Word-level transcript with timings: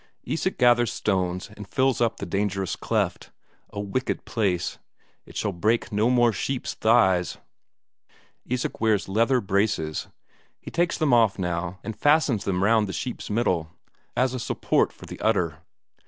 Isak 0.25 0.57
gathers 0.57 0.91
stones 0.91 1.51
and 1.55 1.67
fills 1.67 2.01
up 2.01 2.17
the 2.17 2.25
dangerous 2.25 2.75
cleft; 2.75 3.29
a 3.69 3.79
wicked 3.79 4.25
place; 4.25 4.79
it 5.27 5.37
shall 5.37 5.51
break 5.51 5.91
no 5.91 6.09
more 6.09 6.33
sheep's 6.33 6.73
thighs! 6.73 7.37
Isak 8.43 8.81
wears 8.81 9.07
leather 9.07 9.39
braces; 9.41 10.07
he 10.59 10.71
takes 10.71 10.97
them 10.97 11.13
off 11.13 11.37
now 11.37 11.77
and 11.83 11.95
fastens 11.95 12.45
them 12.45 12.63
round 12.63 12.87
the 12.89 12.93
sheep's 12.93 13.29
middle, 13.29 13.69
as 14.17 14.33
a 14.33 14.39
support 14.39 14.91
for 14.91 15.05
the 15.05 15.19
udder. 15.19 15.59